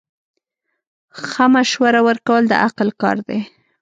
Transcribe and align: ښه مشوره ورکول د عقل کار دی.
ښه 1.27 1.45
مشوره 1.53 2.01
ورکول 2.07 2.43
د 2.47 2.53
عقل 2.65 2.87
کار 3.01 3.17
دی. 3.27 3.39